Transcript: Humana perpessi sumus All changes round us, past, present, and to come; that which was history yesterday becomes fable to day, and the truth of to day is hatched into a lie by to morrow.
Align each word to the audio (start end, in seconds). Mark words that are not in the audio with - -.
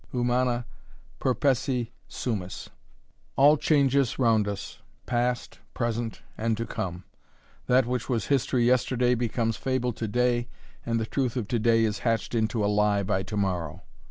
Humana 0.11 0.65
perpessi 1.19 1.91
sumus 2.07 2.69
All 3.35 3.55
changes 3.55 4.17
round 4.17 4.47
us, 4.47 4.79
past, 5.05 5.59
present, 5.75 6.23
and 6.35 6.57
to 6.57 6.65
come; 6.65 7.03
that 7.67 7.85
which 7.85 8.09
was 8.09 8.25
history 8.25 8.65
yesterday 8.65 9.13
becomes 9.13 9.57
fable 9.57 9.93
to 9.93 10.07
day, 10.07 10.47
and 10.83 10.99
the 10.99 11.05
truth 11.05 11.35
of 11.37 11.47
to 11.49 11.59
day 11.59 11.83
is 11.83 11.99
hatched 11.99 12.33
into 12.33 12.65
a 12.65 12.65
lie 12.65 13.03
by 13.03 13.21
to 13.21 13.37
morrow. 13.37 13.83